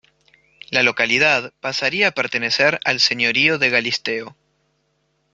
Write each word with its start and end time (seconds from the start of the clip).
La 0.71 0.81
localidad 0.81 1.53
pasaría 1.59 2.07
a 2.07 2.11
pertenecer 2.11 2.79
al 2.85 2.99
Señorío 2.99 3.59
de 3.59 3.69
Galisteo. 3.69 4.35